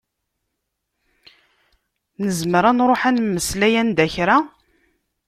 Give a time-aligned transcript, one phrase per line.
[2.23, 4.37] Nezmer ad nruḥ ad nmeslay anda kra?